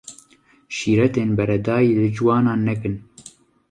[0.75, 2.95] Şîretên beredayî li ciwanan nekin.